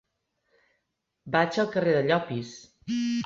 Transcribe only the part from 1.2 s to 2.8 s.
Vaig al carrer de Llopis.